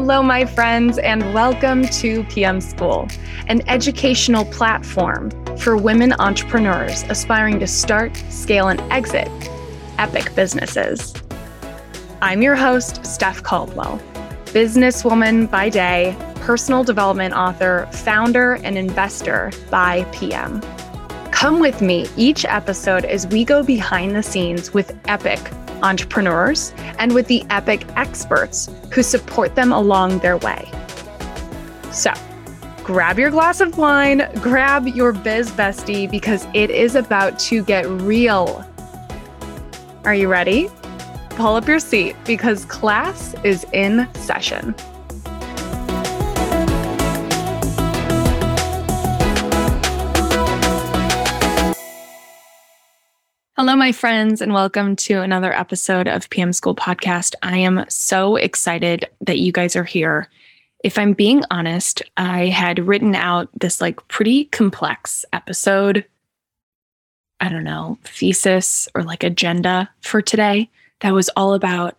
[0.00, 3.08] Hello, my friends, and welcome to PM School,
[3.48, 9.28] an educational platform for women entrepreneurs aspiring to start, scale, and exit
[9.98, 11.12] epic businesses.
[12.22, 14.00] I'm your host, Steph Caldwell,
[14.54, 20.60] businesswoman by day, personal development author, founder, and investor by PM.
[21.32, 25.40] Come with me each episode as we go behind the scenes with epic
[25.82, 30.70] entrepreneurs and with the epic experts who support them along their way.
[31.90, 32.12] So,
[32.84, 37.86] grab your glass of wine, grab your biz bestie because it is about to get
[37.86, 38.64] real.
[40.04, 40.68] Are you ready?
[41.30, 44.74] Pull up your seat because class is in session.
[53.58, 57.34] Hello, my friends, and welcome to another episode of PM School Podcast.
[57.42, 60.28] I am so excited that you guys are here.
[60.84, 66.04] If I'm being honest, I had written out this like pretty complex episode,
[67.40, 70.70] I don't know, thesis or like agenda for today
[71.00, 71.96] that was all about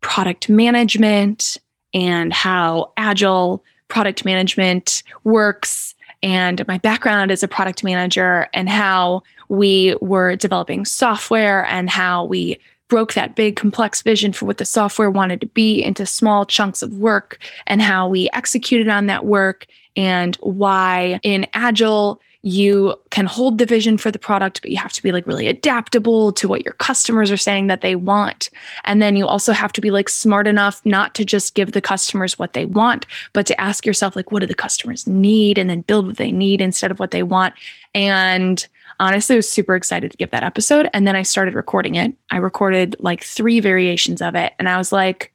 [0.00, 1.58] product management
[1.92, 5.94] and how agile product management works
[6.24, 12.24] and my background as a product manager and how we were developing software and how
[12.24, 12.58] we
[12.88, 16.80] broke that big complex vision for what the software wanted to be into small chunks
[16.80, 19.66] of work and how we executed on that work
[19.96, 24.92] and why in agile you can hold the vision for the product but you have
[24.92, 28.50] to be like really adaptable to what your customers are saying that they want
[28.84, 31.80] and then you also have to be like smart enough not to just give the
[31.80, 35.70] customers what they want but to ask yourself like what do the customers need and
[35.70, 37.54] then build what they need instead of what they want
[37.94, 38.68] and
[39.00, 40.88] honestly I was super excited to give that episode.
[40.92, 42.14] And then I started recording it.
[42.30, 44.52] I recorded like three variations of it.
[44.58, 45.32] And I was like,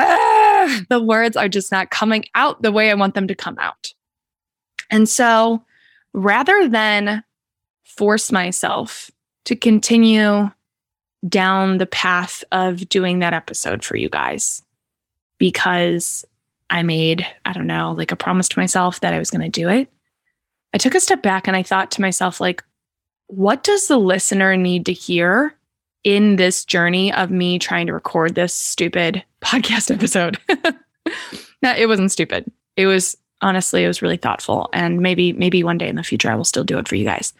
[0.00, 3.56] ah, the words are just not coming out the way I want them to come
[3.60, 3.92] out.
[4.90, 5.62] And so
[6.14, 7.22] rather than
[7.84, 9.10] force myself
[9.44, 10.50] to continue
[11.28, 14.62] down the path of doing that episode for you guys,
[15.38, 16.24] because
[16.70, 19.48] I made, I don't know, like a promise to myself that I was going to
[19.48, 19.90] do it.
[20.72, 22.64] I took a step back and I thought to myself, like,
[23.26, 25.56] what does the listener need to hear
[26.02, 30.38] in this journey of me trying to record this stupid podcast episode?
[31.62, 32.50] no, it wasn't stupid.
[32.76, 34.68] It was honestly, it was really thoughtful.
[34.72, 37.04] And maybe, maybe one day in the future, I will still do it for you
[37.04, 37.32] guys.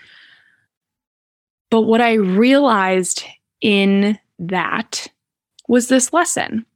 [1.70, 3.25] But what I realized
[3.60, 5.09] in that
[5.66, 6.66] was this lesson,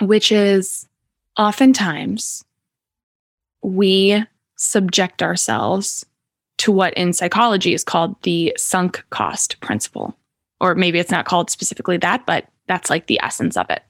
[0.00, 0.88] which is
[1.36, 2.44] oftentimes
[3.62, 4.24] we
[4.56, 6.06] subject ourselves
[6.58, 10.16] to what in psychology is called the sunk cost principle.
[10.60, 13.82] Or maybe it's not called specifically that, but that's like the essence of it.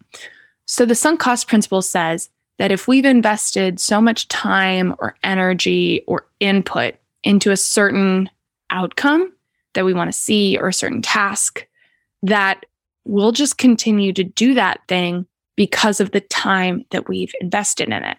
[0.66, 2.28] So the sunk cost principle says
[2.58, 8.30] that if we've invested so much time or energy or input into a certain
[8.70, 9.32] outcome
[9.74, 11.66] that we want to see or a certain task,
[12.22, 12.64] that
[13.04, 18.04] we'll just continue to do that thing because of the time that we've invested in
[18.04, 18.16] it.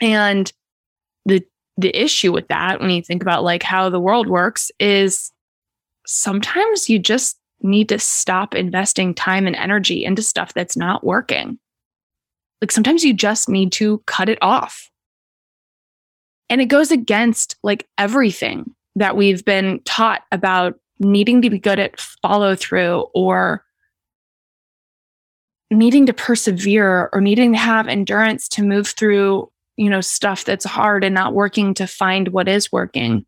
[0.00, 0.52] And
[1.26, 1.44] the
[1.76, 5.32] the issue with that when you think about like how the world works is
[6.06, 11.58] sometimes you just need to stop investing time and energy into stuff that's not working.
[12.60, 14.90] Like sometimes you just need to cut it off.
[16.48, 21.78] And it goes against like everything that we've been taught about needing to be good
[21.78, 23.64] at follow through or
[25.70, 30.64] needing to persevere or needing to have endurance to move through you know, stuff that's
[30.64, 33.26] hard and not working to find what is working.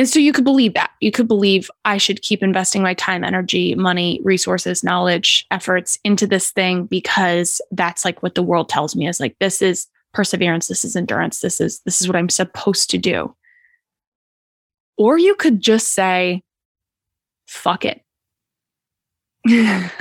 [0.00, 0.92] And so you could believe that.
[1.00, 6.26] You could believe I should keep investing my time, energy, money, resources, knowledge, efforts into
[6.26, 10.68] this thing because that's like what the world tells me is like this is perseverance,
[10.68, 13.36] this is endurance, this is this is what I'm supposed to do.
[14.96, 16.44] Or you could just say
[17.46, 18.00] fuck it.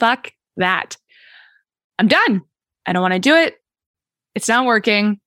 [0.00, 0.96] fuck that.
[1.98, 2.40] I'm done.
[2.86, 3.56] I don't want to do it.
[4.34, 5.20] It's not working.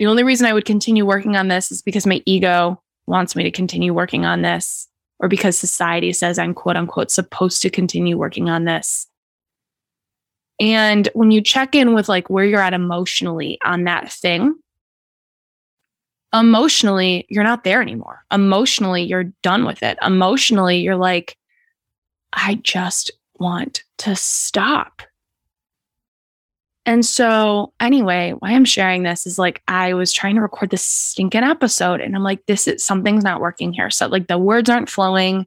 [0.00, 3.42] The only reason I would continue working on this is because my ego wants me
[3.42, 4.86] to continue working on this,
[5.18, 9.06] or because society says I'm quote unquote supposed to continue working on this.
[10.60, 14.54] And when you check in with like where you're at emotionally on that thing,
[16.34, 18.24] emotionally, you're not there anymore.
[18.32, 19.98] Emotionally, you're done with it.
[20.02, 21.36] Emotionally, you're like,
[22.32, 25.02] I just want to stop.
[26.88, 30.82] And so, anyway, why I'm sharing this is like I was trying to record this
[30.82, 33.90] stinking episode and I'm like, this is something's not working here.
[33.90, 35.46] So, like, the words aren't flowing,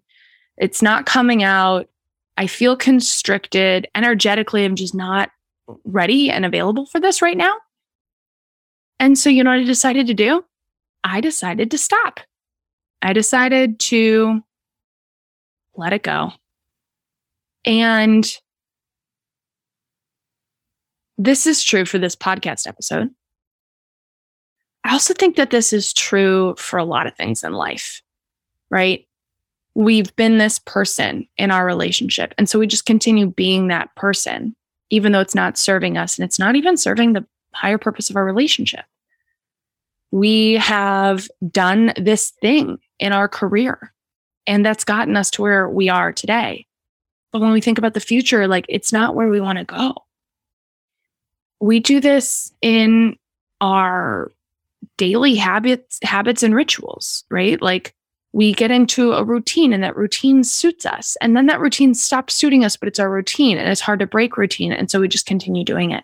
[0.58, 1.90] it's not coming out.
[2.38, 4.66] I feel constricted energetically.
[4.66, 5.32] I'm just not
[5.84, 7.56] ready and available for this right now.
[9.00, 10.46] And so, you know what I decided to do?
[11.04, 12.20] I decided to stop.
[13.02, 14.42] I decided to
[15.76, 16.34] let it go.
[17.66, 18.32] And
[21.24, 23.10] this is true for this podcast episode.
[24.84, 28.02] I also think that this is true for a lot of things in life,
[28.72, 29.06] right?
[29.76, 32.34] We've been this person in our relationship.
[32.38, 34.56] And so we just continue being that person,
[34.90, 38.16] even though it's not serving us and it's not even serving the higher purpose of
[38.16, 38.86] our relationship.
[40.10, 43.94] We have done this thing in our career,
[44.48, 46.66] and that's gotten us to where we are today.
[47.32, 49.96] But when we think about the future, like it's not where we want to go.
[51.62, 53.18] We do this in
[53.62, 54.32] our
[54.98, 57.62] daily habits habits and rituals right?
[57.62, 57.94] Like
[58.34, 61.18] we get into a routine and that routine suits us.
[61.22, 64.08] And then that routine stops suiting us but it's our routine and it's hard to
[64.08, 64.74] break routine.
[64.74, 66.04] And so we just continue doing it.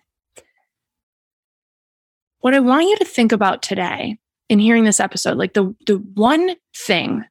[2.39, 4.18] What i want you to think about today
[4.50, 7.25] in hearing this episode like the the one thing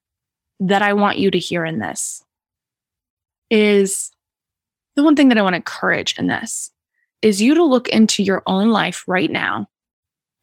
[0.60, 2.22] that i want you to hear in this
[3.50, 4.10] is
[4.96, 6.70] the one thing that i want to encourage in this
[7.22, 9.68] is you to look into your own life right now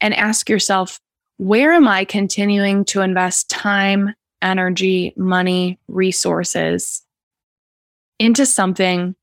[0.02, 1.00] and ask yourself,
[1.38, 7.04] where am I continuing to invest time, energy, money, resources
[8.20, 9.16] into something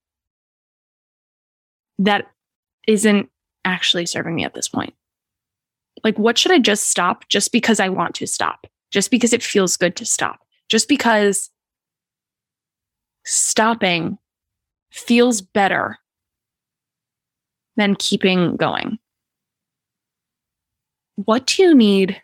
[1.99, 2.31] that
[2.89, 3.29] isn't
[3.65, 4.95] actually serving me at this point?
[6.03, 8.67] Like, what should I just stop just because I want to stop?
[8.91, 10.41] Just because it feels good to stop?
[10.69, 11.51] Just because
[13.25, 14.19] stopping
[14.91, 16.00] feels better
[17.77, 18.99] than keeping going?
[21.17, 22.21] What do you need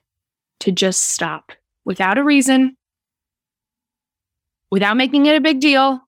[0.60, 1.52] to just stop
[1.84, 2.76] without a reason,
[4.70, 6.00] without making it a big deal,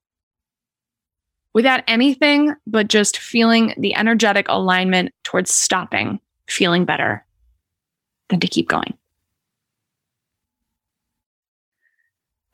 [1.53, 7.25] without anything but just feeling the energetic alignment towards stopping, feeling better
[8.29, 8.97] than to keep going?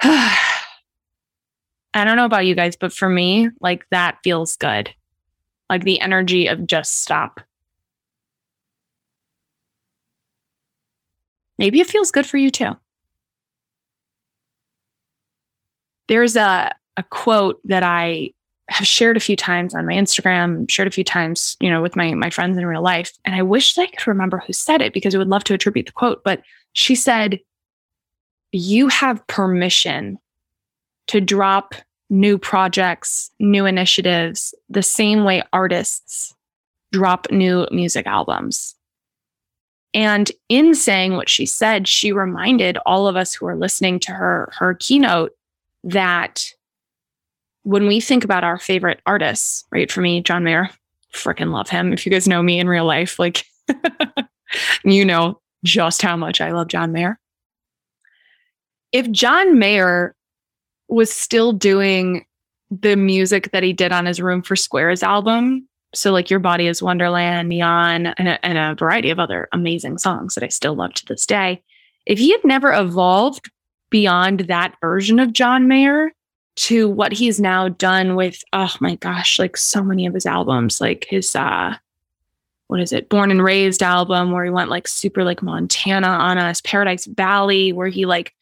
[1.96, 4.94] I don't know about you guys, but for me, like that feels good.
[5.70, 7.42] Like the energy of just stop.
[11.58, 12.72] maybe it feels good for you too.
[16.08, 18.32] There's a, a quote that I
[18.70, 21.96] have shared a few times on my Instagram, shared a few times, you know, with
[21.96, 23.12] my my friends in real life.
[23.24, 25.86] And I wish I could remember who said it because I would love to attribute
[25.88, 26.24] the quote.
[26.24, 26.42] But
[26.74, 27.40] she said,
[28.52, 30.20] You have permission
[31.08, 31.76] to drop
[32.10, 36.34] new projects, new initiatives, the same way artists
[36.92, 38.76] drop new music albums.
[39.94, 44.12] And in saying what she said, she reminded all of us who are listening to
[44.12, 45.32] her her keynote
[45.86, 46.52] that
[47.64, 49.92] when we think about our favorite artists, right?
[49.92, 50.70] For me, John Mayer,
[51.14, 51.94] freaking love him.
[51.94, 53.46] If you guys know me in real life, like
[54.84, 57.20] you know just how much I love John Mayer.
[58.92, 60.16] If John Mayer
[60.88, 62.26] was still doing
[62.72, 65.68] the music that he did on his Room for Squares album.
[65.94, 69.98] So like your body is wonderland neon and a, and a variety of other amazing
[69.98, 71.62] songs that i still love to this day.
[72.06, 73.50] If he had never evolved
[73.90, 76.12] beyond that version of john mayer
[76.56, 80.82] to what he's now done with oh my gosh like so many of his albums
[80.82, 81.78] like his uh
[82.68, 83.10] what is it?
[83.10, 87.72] Born and raised album where he went like super like montana on us paradise valley
[87.72, 88.34] where he like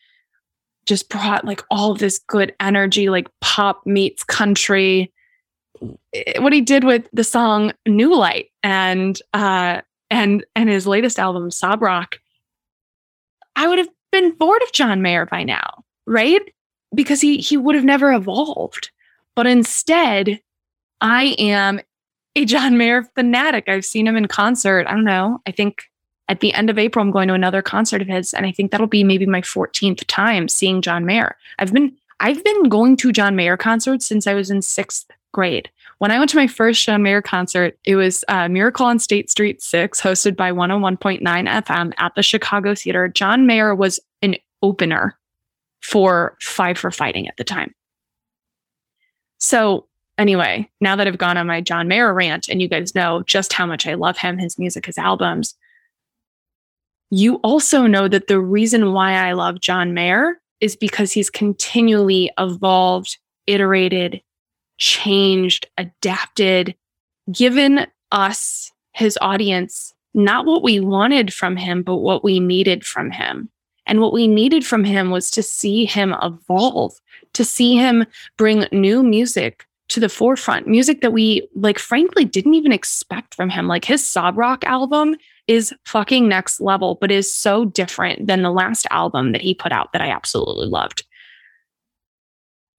[0.86, 5.12] just brought like all this good energy like pop meets country
[6.38, 11.52] what he did with the song New Light and uh and and his latest album
[11.52, 12.20] Sob Rock,
[13.56, 16.42] I would have been bored of John Mayer by now, right?
[16.94, 18.92] Because he he would have never evolved.
[19.36, 20.40] But instead,
[21.02, 21.82] I am
[22.36, 23.68] a John Mayer fanatic.
[23.68, 24.88] I've seen him in concert.
[24.88, 25.40] I don't know.
[25.48, 25.84] I think
[26.30, 28.72] at the end of April, I'm going to another concert of his, and I think
[28.72, 31.36] that'll be maybe my 14th time seeing John Mayer.
[31.60, 35.70] I've been I've been going to John Mayer concerts since I was in sixth grade.
[35.98, 39.30] When I went to my first John Mayer concert, it was uh, Miracle on State
[39.30, 43.08] Street 6, hosted by 101.9 FM at the Chicago Theater.
[43.08, 45.18] John Mayer was an opener
[45.82, 47.74] for Five for Fighting at the time.
[49.38, 49.88] So,
[50.18, 53.52] anyway, now that I've gone on my John Mayer rant and you guys know just
[53.52, 55.56] how much I love him, his music, his albums,
[57.14, 62.32] you also know that the reason why I love John Mayer is because he's continually
[62.40, 64.20] evolved, iterated,
[64.80, 66.76] changed, adapted,
[67.32, 73.12] given us, his audience, not what we wanted from him, but what we needed from
[73.12, 73.48] him.
[73.86, 77.00] And what we needed from him was to see him evolve,
[77.34, 82.56] to see him bring new music to the forefront, music that we like frankly didn't
[82.56, 83.68] even expect from him.
[83.68, 85.16] Like his Sob Rock album
[85.48, 89.72] is fucking next level, but is so different than the last album that he put
[89.72, 91.06] out that I absolutely loved.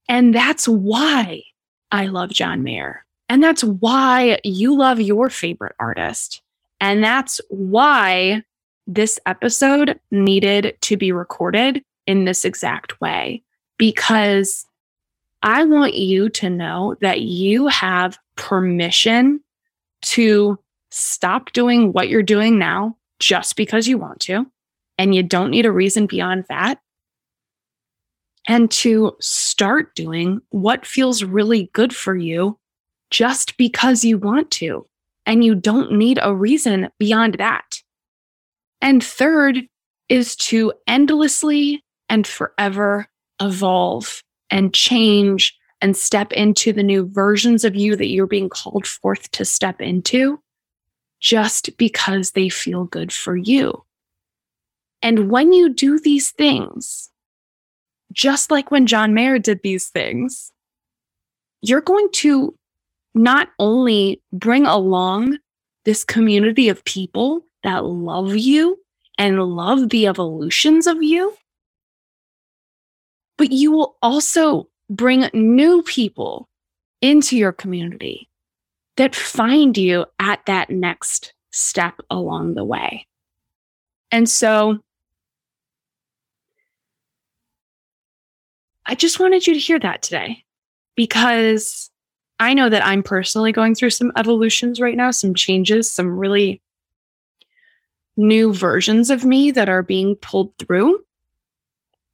[0.08, 1.42] And that's why
[1.90, 3.04] I love John Mayer.
[3.28, 6.42] And that's why you love your favorite artist.
[6.80, 8.42] And that's why
[8.86, 13.42] this episode needed to be recorded in this exact way,
[13.78, 14.66] because
[15.42, 19.40] I want you to know that you have permission
[20.02, 20.58] to
[20.94, 24.46] stop doing what you're doing now just because you want to.
[24.96, 26.78] And you don't need a reason beyond that.
[28.46, 32.58] And to start doing what feels really good for you
[33.10, 34.86] just because you want to.
[35.26, 37.82] And you don't need a reason beyond that.
[38.80, 39.62] And third
[40.08, 43.08] is to endlessly and forever
[43.40, 48.86] evolve and change and step into the new versions of you that you're being called
[48.86, 50.38] forth to step into
[51.24, 53.82] just because they feel good for you.
[55.00, 57.10] And when you do these things,
[58.12, 60.52] just like when John Mayer did these things,
[61.62, 62.54] you're going to
[63.14, 65.38] not only bring along
[65.86, 68.78] this community of people that love you
[69.16, 71.34] and love the evolutions of you,
[73.38, 76.50] but you will also bring new people
[77.00, 78.28] into your community
[78.96, 83.06] that find you at that next step along the way.
[84.10, 84.78] And so
[88.86, 90.44] I just wanted you to hear that today
[90.94, 91.90] because
[92.38, 96.60] I know that I'm personally going through some evolutions right now, some changes, some really
[98.16, 101.04] new versions of me that are being pulled through.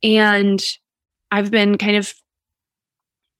[0.02, 0.62] And
[1.30, 2.14] I've been kind of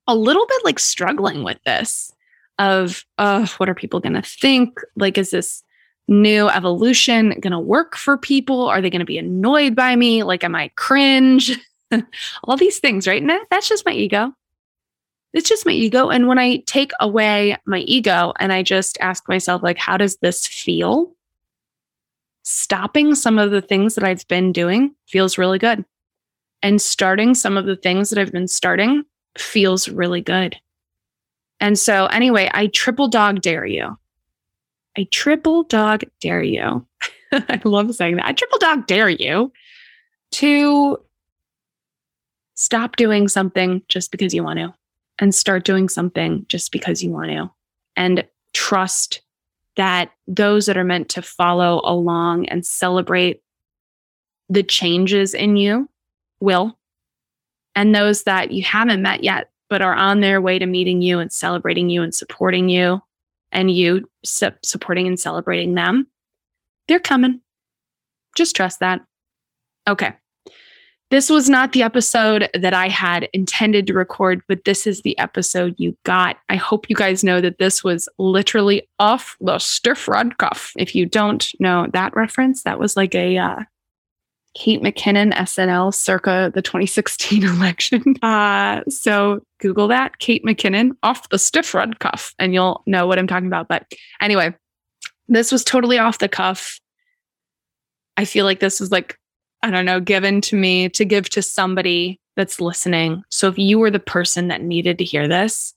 [0.07, 2.13] a little bit like struggling with this
[2.61, 4.79] of uh, what are people going to think?
[4.95, 5.65] Like, is this
[6.07, 8.69] new evolution going to work for people?
[8.69, 10.23] Are they going to be annoyed by me?
[10.23, 11.59] Like, am I cringe?
[12.45, 13.27] All these things, right?
[13.27, 14.33] That, that's just my ego.
[15.33, 16.11] It's just my ego.
[16.11, 20.19] And when I take away my ego and I just ask myself, like, how does
[20.19, 21.15] this feel?
[22.43, 25.85] Stopping some of the things that I've been doing feels really good.
[26.63, 29.05] And starting some of the things that I've been starting
[29.39, 30.57] feels really good.
[31.61, 33.99] And so, anyway, I triple dog dare you.
[34.97, 36.87] I triple dog dare you.
[37.33, 38.27] I love saying that.
[38.27, 39.53] I triple dog dare you
[40.33, 40.99] to
[42.55, 44.75] stop doing something just because you want to
[45.19, 47.51] and start doing something just because you want to
[47.97, 49.23] and trust
[49.77, 53.43] that those that are meant to follow along and celebrate
[54.49, 55.89] the changes in you
[56.41, 56.77] will
[57.75, 61.21] and those that you haven't met yet but are on their way to meeting you
[61.21, 63.01] and celebrating you and supporting you
[63.53, 66.07] and you su- supporting and celebrating them,
[66.89, 67.41] they're coming.
[68.37, 69.01] Just trust that.
[69.89, 70.13] Okay.
[71.11, 75.19] This was not the episode that I had intended to record, but this is the
[75.19, 76.37] episode you got.
[76.49, 80.73] I hope you guys know that this was literally off the stiff red cuff.
[80.77, 83.57] If you don't know that reference, that was like a uh,
[84.55, 88.17] Kate McKinnon SNL circa the 2016 election.
[88.23, 93.19] Uh, so Google that, Kate McKinnon off the stiff red cuff, and you'll know what
[93.19, 93.69] I'm talking about.
[93.69, 93.87] But
[94.21, 94.55] anyway,
[95.29, 96.81] this was totally off the cuff.
[98.17, 99.17] I feel like this was like,
[99.63, 103.23] I don't know, given to me to give to somebody that's listening.
[103.31, 105.75] So if you were the person that needed to hear this,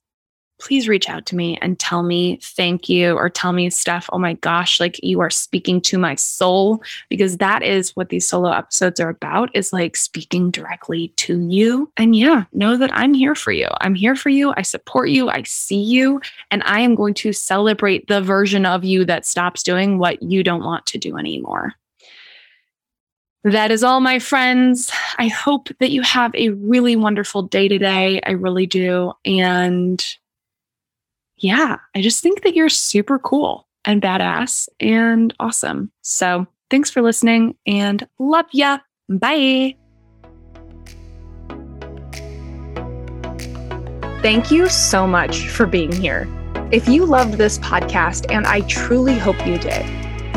[0.64, 4.10] please reach out to me and tell me thank you or tell me, stuff.
[4.14, 8.26] oh my gosh, like you are speaking to my soul because that is what these
[8.26, 11.92] solo episodes are about is like speaking directly to you.
[11.98, 13.68] And yeah, know that I'm here for you.
[13.82, 14.54] I'm here for you.
[14.56, 15.30] I support you.
[15.30, 16.22] I see you.
[16.50, 20.44] And I am going to celebrate the version of you that stops doing what you
[20.44, 21.74] don't want to do anymore.
[23.44, 24.90] That is all, my friends.
[25.18, 28.22] I hope that you have a really wonderful day today.
[28.26, 29.12] I really do.
[29.26, 30.02] And
[31.38, 35.92] yeah, I just think that you're super cool and badass and awesome.
[36.02, 38.80] So thanks for listening and love ya.
[39.10, 39.76] Bye.
[44.22, 46.30] Thank you so much for being here.
[46.72, 49.86] If you loved this podcast, and I truly hope you did,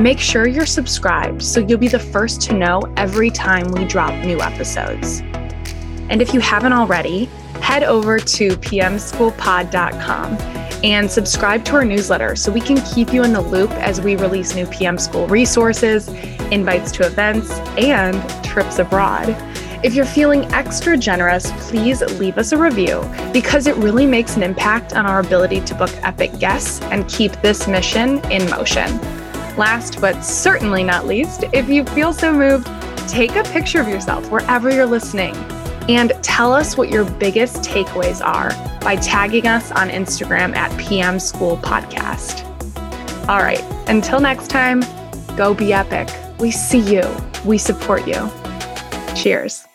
[0.00, 4.12] make sure you're subscribed so you'll be the first to know every time we drop
[4.24, 5.20] new episodes.
[6.10, 7.26] And if you haven't already,
[7.60, 13.32] head over to pmschoolpod.com and subscribe to our newsletter so we can keep you in
[13.32, 16.08] the loop as we release new PM School resources,
[16.50, 19.28] invites to events, and trips abroad.
[19.84, 24.42] If you're feeling extra generous, please leave us a review because it really makes an
[24.42, 28.98] impact on our ability to book epic guests and keep this mission in motion.
[29.56, 32.68] Last but certainly not least, if you feel so moved,
[33.08, 35.34] take a picture of yourself wherever you're listening
[35.88, 38.50] and tell us what your biggest takeaways are
[38.80, 42.44] by tagging us on Instagram at PM School Podcast.
[43.28, 44.82] All right, until next time,
[45.36, 46.08] go be epic.
[46.38, 47.02] We see you,
[47.44, 48.30] we support you.
[49.14, 49.65] Cheers.